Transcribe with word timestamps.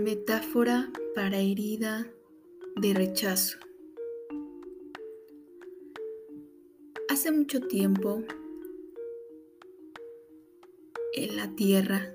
Metáfora 0.00 0.90
para 1.14 1.40
herida 1.40 2.10
de 2.76 2.94
rechazo. 2.94 3.58
Hace 7.10 7.30
mucho 7.30 7.60
tiempo, 7.60 8.24
en 11.12 11.36
la 11.36 11.54
tierra, 11.54 12.14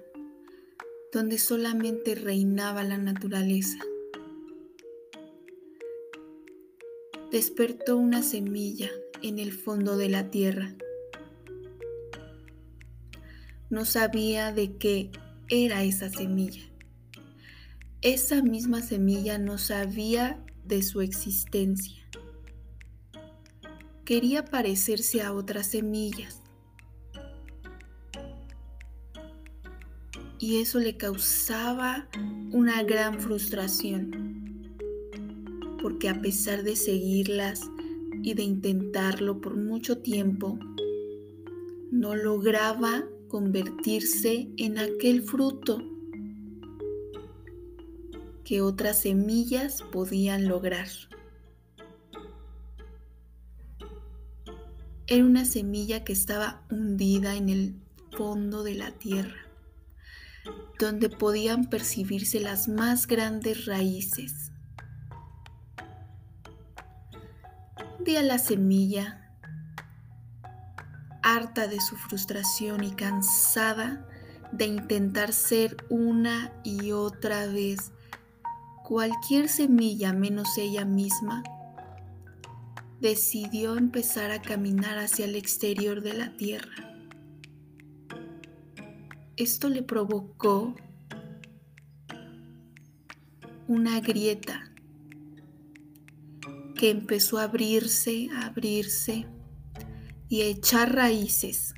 donde 1.14 1.38
solamente 1.38 2.16
reinaba 2.16 2.84
la 2.84 2.98
naturaleza, 2.98 3.78
despertó 7.32 7.98
una 7.98 8.24
semilla 8.24 8.90
en 9.22 9.38
el 9.38 9.52
fondo 9.52 9.96
de 9.96 10.10
la 10.10 10.32
tierra. 10.32 10.74
No 13.70 13.86
sabía 13.86 14.52
de 14.52 14.76
qué 14.78 15.12
era 15.50 15.84
esa 15.84 16.10
semilla 16.10 16.75
esa 18.06 18.44
misma 18.44 18.84
semilla 18.84 19.40
no 19.40 19.58
sabía 19.58 20.40
de 20.64 20.84
su 20.84 21.02
existencia. 21.02 22.08
Quería 24.06 24.46
parecerse 24.46 25.24
a 25.24 25.34
otras 25.34 25.72
semillas. 25.72 26.44
Y 30.38 30.58
eso 30.58 30.78
le 30.78 30.98
causaba 30.98 32.08
una 32.52 32.84
gran 32.84 33.20
frustración, 33.20 34.78
porque 35.82 36.08
a 36.08 36.22
pesar 36.22 36.62
de 36.62 36.76
seguirlas 36.76 37.62
y 38.22 38.36
de 38.36 38.44
intentarlo 38.44 39.42
por 39.42 39.58
mucho 39.58 39.98
tiempo, 39.98 40.60
no 41.90 42.16
lograba 42.16 43.04
convertirse 43.30 44.48
en 44.58 44.78
aquel 44.78 45.24
fruto 45.24 45.95
que 48.46 48.62
otras 48.62 49.02
semillas 49.02 49.82
podían 49.92 50.48
lograr. 50.48 50.88
Era 55.08 55.26
una 55.26 55.46
semilla 55.46 56.04
que 56.04 56.14
estaba 56.14 56.64
hundida 56.70 57.36
en 57.36 57.50
el 57.50 57.76
fondo 58.16 58.64
de 58.64 58.76
la 58.76 58.92
tierra, 58.92 59.42
donde 60.80 61.10
podían 61.10 61.70
percibirse 61.70 62.40
las 62.40 62.68
más 62.68 63.08
grandes 63.08 63.66
raíces. 63.66 64.52
Un 67.98 68.04
día 68.06 68.22
la 68.22 68.38
semilla, 68.38 69.38
harta 71.24 71.68
de 71.68 71.82
su 71.82 71.96
frustración 71.96 72.84
y 72.84 72.92
cansada 72.92 74.08
de 74.52 74.66
intentar 74.66 75.34
ser 75.34 75.78
una 75.90 76.54
y 76.64 76.92
otra 76.92 77.48
vez 77.48 77.92
cualquier 78.88 79.50
semilla 79.50 80.14
menos 80.14 80.60
ella 80.60 80.86
misma, 80.86 81.42
decidió 83.02 83.78
empezar 83.78 84.30
a 84.30 84.44
caminar 84.44 85.00
hacia 85.00 85.26
el 85.26 85.36
exterior 85.36 86.02
de 86.02 86.14
la 86.14 86.38
tierra. 86.38 86.96
Esto 89.38 89.70
le 89.70 89.82
provocó 89.82 90.76
una 93.68 94.00
grieta 94.02 94.72
que 96.76 96.92
empezó 96.92 97.40
a 97.40 97.46
abrirse, 97.46 98.30
a 98.36 98.46
abrirse 98.46 99.26
y 100.30 100.44
a 100.44 100.46
echar 100.46 100.94
raíces. 100.94 101.74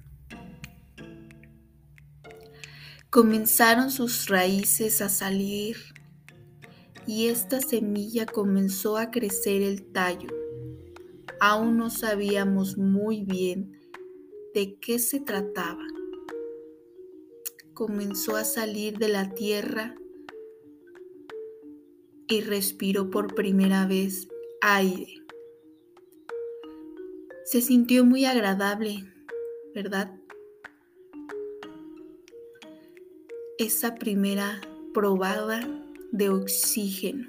Comenzaron 3.09 3.91
sus 3.91 4.27
raíces 4.27 5.01
a 5.01 5.07
salir 5.07 5.96
y 7.07 7.29
esta 7.29 7.61
semilla 7.61 8.25
comenzó 8.25 8.97
a 8.97 9.09
crecer 9.09 9.61
el 9.61 9.85
tallo. 9.91 10.27
Aún 11.39 11.77
no 11.77 11.89
sabíamos 11.89 12.77
muy 12.77 13.23
bien 13.23 13.79
de 14.53 14.77
qué 14.79 14.99
se 14.99 15.21
trataba. 15.21 15.85
Comenzó 17.73 18.35
a 18.35 18.43
salir 18.43 18.97
de 18.97 19.07
la 19.07 19.33
tierra 19.33 19.95
y 22.27 22.41
respiró 22.41 23.09
por 23.09 23.33
primera 23.33 23.87
vez 23.87 24.27
aire. 24.61 25.23
Se 27.45 27.61
sintió 27.61 28.03
muy 28.03 28.25
agradable, 28.25 29.05
¿verdad? 29.73 30.19
Esa 33.57 33.95
primera 33.95 34.59
probada 34.93 35.86
de 36.11 36.29
oxígeno. 36.29 37.27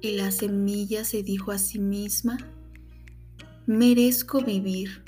Y 0.00 0.12
la 0.12 0.30
semilla 0.30 1.04
se 1.04 1.22
dijo 1.22 1.50
a 1.50 1.58
sí 1.58 1.78
misma, 1.78 2.36
merezco 3.66 4.42
vivir, 4.42 5.02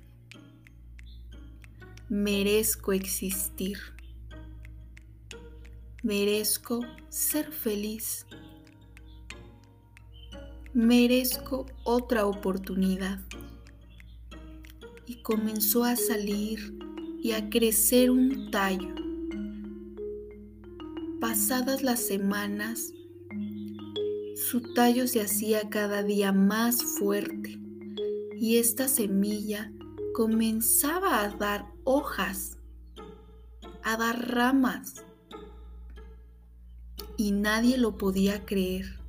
merezco 2.08 2.92
existir, 2.92 3.78
merezco 6.02 6.80
ser 7.10 7.52
feliz, 7.52 8.26
merezco 10.72 11.66
otra 11.84 12.26
oportunidad. 12.26 13.20
Y 15.06 15.22
comenzó 15.22 15.84
a 15.84 15.94
salir 15.94 16.78
y 17.22 17.32
a 17.32 17.48
crecer 17.48 18.10
un 18.10 18.50
tallo 18.50 19.05
Pasadas 21.20 21.82
las 21.82 22.00
semanas, 22.00 22.92
su 24.34 24.74
tallo 24.74 25.08
se 25.08 25.22
hacía 25.22 25.70
cada 25.70 26.02
día 26.02 26.30
más 26.32 26.82
fuerte 26.82 27.58
y 28.38 28.58
esta 28.58 28.86
semilla 28.86 29.72
comenzaba 30.12 31.22
a 31.22 31.30
dar 31.30 31.72
hojas, 31.84 32.58
a 33.82 33.96
dar 33.96 34.30
ramas. 34.30 35.04
Y 37.16 37.32
nadie 37.32 37.78
lo 37.78 37.96
podía 37.96 38.44
creer. 38.44 39.00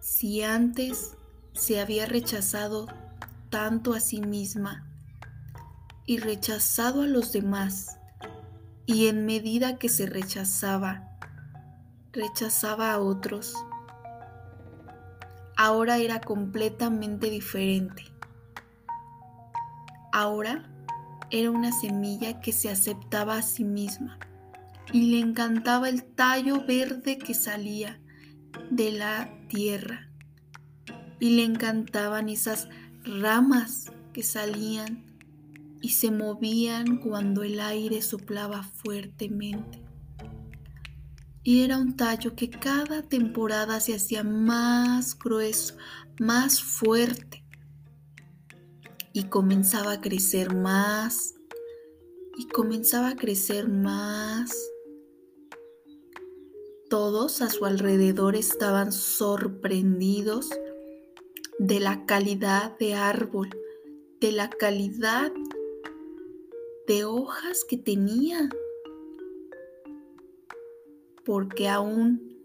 Si 0.00 0.42
antes 0.42 1.16
se 1.52 1.80
había 1.80 2.06
rechazado 2.06 2.88
tanto 3.50 3.94
a 3.94 4.00
sí 4.00 4.20
misma 4.20 4.88
y 6.06 6.18
rechazado 6.18 7.02
a 7.02 7.06
los 7.06 7.32
demás, 7.32 7.98
y 8.86 9.06
en 9.06 9.26
medida 9.26 9.78
que 9.78 9.88
se 9.88 10.06
rechazaba, 10.06 11.08
rechazaba 12.12 12.92
a 12.92 12.98
otros, 12.98 13.54
ahora 15.56 15.98
era 15.98 16.20
completamente 16.20 17.30
diferente. 17.30 18.04
Ahora 20.12 20.68
era 21.30 21.50
una 21.50 21.72
semilla 21.72 22.40
que 22.40 22.52
se 22.52 22.68
aceptaba 22.68 23.38
a 23.38 23.42
sí 23.42 23.64
misma 23.64 24.18
y 24.92 25.10
le 25.10 25.20
encantaba 25.20 25.88
el 25.88 26.04
tallo 26.04 26.64
verde 26.66 27.16
que 27.16 27.34
salía 27.34 27.98
de 28.70 28.92
la 28.92 29.30
tierra 29.48 30.10
y 31.20 31.36
le 31.36 31.44
encantaban 31.44 32.28
esas 32.28 32.68
ramas 33.04 33.92
que 34.12 34.22
salían 34.22 35.11
y 35.82 35.90
se 35.90 36.12
movían 36.12 36.98
cuando 36.98 37.42
el 37.42 37.60
aire 37.60 38.00
soplaba 38.00 38.62
fuertemente. 38.62 39.82
Y 41.42 41.64
era 41.64 41.76
un 41.76 41.96
tallo 41.96 42.36
que 42.36 42.48
cada 42.48 43.02
temporada 43.02 43.80
se 43.80 43.96
hacía 43.96 44.22
más 44.22 45.18
grueso, 45.18 45.74
más 46.20 46.62
fuerte. 46.62 47.44
Y 49.12 49.24
comenzaba 49.24 49.94
a 49.94 50.00
crecer 50.00 50.54
más. 50.54 51.34
Y 52.38 52.46
comenzaba 52.46 53.08
a 53.08 53.16
crecer 53.16 53.68
más. 53.68 54.56
Todos 56.88 57.42
a 57.42 57.50
su 57.50 57.64
alrededor 57.64 58.36
estaban 58.36 58.92
sorprendidos 58.92 60.48
de 61.58 61.80
la 61.80 62.06
calidad 62.06 62.78
de 62.78 62.94
árbol, 62.94 63.50
de 64.20 64.30
la 64.30 64.48
calidad 64.48 65.32
de 66.92 67.06
hojas 67.06 67.64
que 67.66 67.78
tenía. 67.78 68.50
Porque 71.24 71.66
aún 71.66 72.36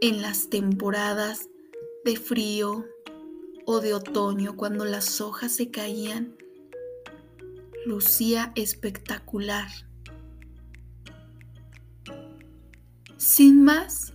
en 0.00 0.20
las 0.20 0.50
temporadas 0.50 1.48
de 2.04 2.16
frío 2.16 2.84
o 3.66 3.80
de 3.80 3.94
otoño, 3.94 4.56
cuando 4.56 4.84
las 4.84 5.20
hojas 5.20 5.52
se 5.52 5.70
caían, 5.70 6.36
lucía 7.86 8.52
espectacular. 8.56 9.68
Sin 13.16 13.62
más, 13.62 14.12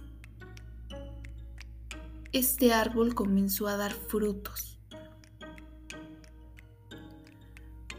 este 2.33 2.73
árbol 2.73 3.15
comenzó 3.15 3.69
a 3.69 3.77
dar 3.77 3.93
frutos. 3.93 4.78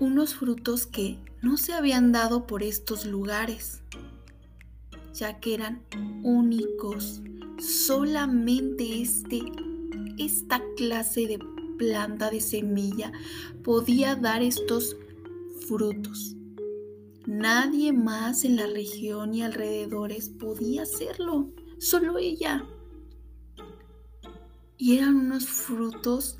Unos 0.00 0.34
frutos 0.34 0.86
que 0.86 1.18
no 1.42 1.58
se 1.58 1.74
habían 1.74 2.10
dado 2.10 2.46
por 2.46 2.62
estos 2.62 3.04
lugares, 3.04 3.82
ya 5.14 5.38
que 5.38 5.54
eran 5.54 5.84
únicos. 6.22 7.20
Solamente 7.58 9.02
este, 9.02 9.42
esta 10.18 10.62
clase 10.76 11.26
de 11.26 11.38
planta 11.78 12.30
de 12.30 12.40
semilla 12.40 13.12
podía 13.62 14.16
dar 14.16 14.42
estos 14.42 14.96
frutos. 15.68 16.34
Nadie 17.26 17.92
más 17.92 18.44
en 18.44 18.56
la 18.56 18.66
región 18.66 19.34
y 19.34 19.42
alrededores 19.42 20.30
podía 20.30 20.82
hacerlo, 20.82 21.50
solo 21.78 22.18
ella. 22.18 22.66
Y 24.78 24.96
eran 24.96 25.16
unos 25.16 25.46
frutos 25.46 26.39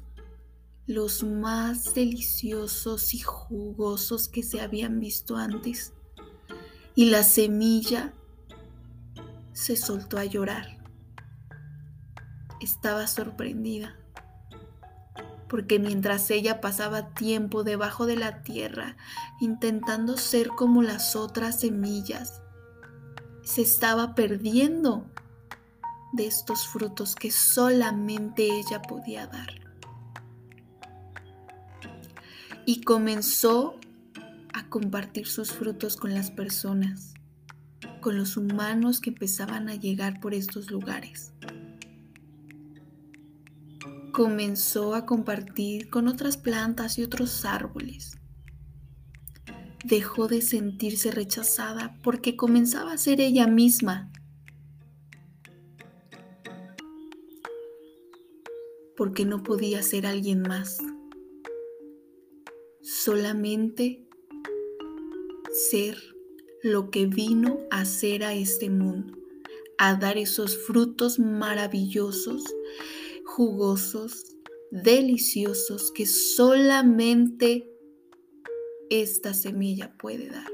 los 0.91 1.23
más 1.23 1.95
deliciosos 1.95 3.15
y 3.15 3.21
jugosos 3.21 4.27
que 4.27 4.43
se 4.43 4.61
habían 4.61 4.99
visto 4.99 5.37
antes. 5.37 5.93
Y 6.97 7.11
la 7.11 7.23
semilla 7.23 8.13
se 9.53 9.77
soltó 9.77 10.19
a 10.19 10.25
llorar. 10.25 10.79
Estaba 12.61 13.07
sorprendida, 13.07 13.97
porque 15.49 15.79
mientras 15.79 16.29
ella 16.33 16.61
pasaba 16.61 17.15
tiempo 17.15 17.63
debajo 17.63 18.07
de 18.07 18.17
la 18.17 18.43
tierra 18.43 18.97
intentando 19.41 20.17
ser 20.17 20.49
como 20.49 20.83
las 20.83 21.15
otras 21.15 21.61
semillas, 21.61 22.43
se 23.43 23.63
estaba 23.63 24.17
perdiendo 24.17 25.07
de 26.15 26.27
estos 26.27 26.67
frutos 26.67 27.15
que 27.15 27.31
solamente 27.31 28.43
ella 28.43 28.83
podía 28.83 29.29
dar. 29.29 29.60
Y 32.67 32.83
comenzó 32.83 33.79
a 34.53 34.69
compartir 34.69 35.27
sus 35.27 35.53
frutos 35.53 35.97
con 35.97 36.15
las 36.15 36.31
personas, 36.31 37.15
con 38.01 38.17
los 38.17 38.37
humanos 38.37 39.01
que 39.01 39.11
empezaban 39.11 39.69
a 39.69 39.75
llegar 39.75 40.21
por 40.21 40.35
estos 40.35 40.71
lugares. 40.71 41.33
Comenzó 44.13 44.95
a 44.95 45.07
compartir 45.07 45.89
con 45.91 46.09
otras 46.09 46.37
plantas 46.37 46.99
y 46.99 47.03
otros 47.03 47.45
árboles. 47.45 48.19
Dejó 49.85 50.29
de 50.29 50.43
sentirse 50.43 51.11
rechazada 51.11 51.99
porque 52.03 52.37
comenzaba 52.37 52.93
a 52.93 52.99
ser 52.99 53.21
ella 53.21 53.47
misma 53.47 54.11
porque 59.01 59.25
no 59.25 59.43
podía 59.43 59.83
ser 59.83 60.07
alguien 60.07 60.43
más. 60.43 60.77
Solamente 63.05 64.07
ser 65.53 65.97
lo 66.63 66.91
que 66.91 67.07
vino 67.07 67.61
a 67.71 67.85
ser 67.85 68.25
a 68.25 68.35
este 68.35 68.69
mundo, 68.69 69.17
a 69.79 69.95
dar 69.95 70.19
esos 70.19 70.59
frutos 70.67 71.19
maravillosos, 71.19 72.45
jugosos, 73.25 74.37
deliciosos 74.71 75.91
que 75.93 76.07
solamente 76.07 77.73
esta 78.91 79.33
semilla 79.35 79.97
puede 79.99 80.29
dar. 80.29 80.51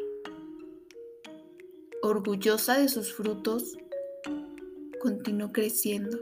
Orgullosa 2.02 2.78
de 2.78 2.88
sus 2.88 3.12
frutos, 3.12 3.76
continuó 5.00 5.52
creciendo 5.52 6.20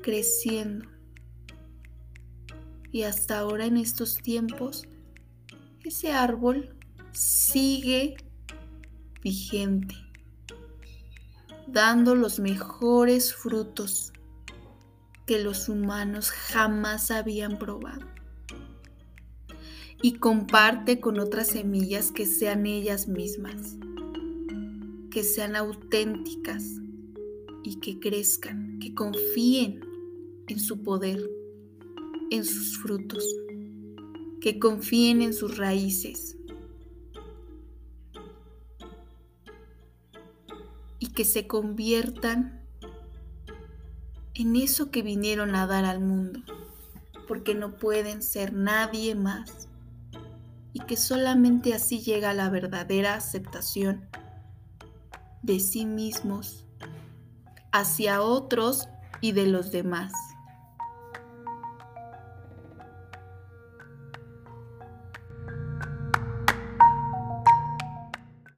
creciendo. 0.00 0.86
Y 2.92 3.02
hasta 3.02 3.38
ahora 3.38 3.66
en 3.66 3.76
estos 3.76 4.18
tiempos, 4.18 4.86
ese 5.84 6.12
árbol 6.12 6.74
sigue 7.12 8.16
vigente, 9.22 9.94
dando 11.66 12.14
los 12.14 12.38
mejores 12.38 13.34
frutos 13.34 14.12
que 15.26 15.42
los 15.42 15.68
humanos 15.68 16.30
jamás 16.30 17.10
habían 17.10 17.58
probado. 17.58 18.06
Y 20.02 20.14
comparte 20.14 20.98
con 20.98 21.20
otras 21.20 21.48
semillas 21.48 22.10
que 22.10 22.26
sean 22.26 22.66
ellas 22.66 23.06
mismas, 23.06 23.76
que 25.10 25.22
sean 25.22 25.56
auténticas 25.56 26.64
y 27.62 27.76
que 27.80 28.00
crezcan, 28.00 28.78
que 28.78 28.94
confíen 28.94 29.80
en 30.48 30.58
su 30.58 30.82
poder, 30.82 31.20
en 32.30 32.44
sus 32.44 32.78
frutos, 32.78 33.24
que 34.40 34.58
confíen 34.58 35.22
en 35.22 35.34
sus 35.34 35.58
raíces 35.58 36.36
y 40.98 41.08
que 41.08 41.24
se 41.24 41.46
conviertan 41.46 42.60
en 44.34 44.56
eso 44.56 44.90
que 44.90 45.02
vinieron 45.02 45.54
a 45.54 45.66
dar 45.66 45.84
al 45.84 46.00
mundo, 46.00 46.40
porque 47.28 47.54
no 47.54 47.76
pueden 47.76 48.22
ser 48.22 48.52
nadie 48.52 49.14
más 49.14 49.68
y 50.72 50.80
que 50.80 50.96
solamente 50.96 51.74
así 51.74 52.00
llega 52.00 52.32
la 52.32 52.48
verdadera 52.48 53.14
aceptación 53.14 54.08
de 55.42 55.58
sí 55.58 55.84
mismos 55.84 56.64
hacia 57.72 58.22
otros 58.22 58.88
y 59.20 59.32
de 59.32 59.46
los 59.46 59.72
demás. 59.72 60.12